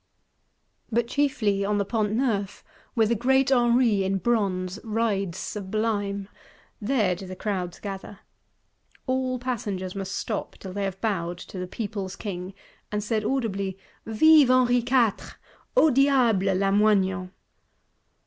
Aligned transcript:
But 0.91 1.05
chiefly 1.07 1.63
on 1.63 1.77
the 1.77 1.85
Pont 1.85 2.11
Neuf, 2.13 2.63
where 2.95 3.05
the 3.05 3.13
Great 3.13 3.51
Henri, 3.51 4.03
in 4.03 4.17
bronze, 4.17 4.79
rides 4.83 5.37
sublime; 5.37 6.27
there 6.81 7.13
do 7.13 7.27
the 7.27 7.35
crowds 7.35 7.79
gather. 7.79 8.21
All 9.05 9.37
passengers 9.37 9.93
must 9.93 10.17
stop, 10.17 10.55
till 10.57 10.73
they 10.73 10.85
have 10.85 10.99
bowed 11.01 11.37
to 11.37 11.59
the 11.59 11.67
People's 11.67 12.15
King, 12.15 12.55
and 12.91 13.03
said 13.03 13.23
audibly: 13.23 13.77
_Vive 14.07 14.49
Henri 14.49 14.81
Quatre; 14.81 15.35
au 15.77 15.91
diable 15.91 16.55
Lamoignon! 16.55 17.29